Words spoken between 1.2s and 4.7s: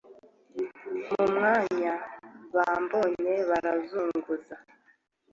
kanya bambonye, barazunguza